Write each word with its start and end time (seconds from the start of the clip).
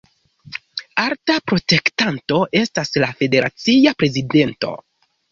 Alta 1.01 1.33
protektanto 1.49 2.39
estas 2.61 2.91
la 3.03 3.09
federacia 3.19 3.93
prezidento. 3.99 4.73